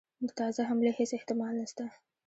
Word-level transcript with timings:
د 0.27 0.29
تازه 0.39 0.61
حملې 0.69 0.91
هیڅ 0.99 1.11
احتمال 1.15 1.53
نسته. 1.61 1.85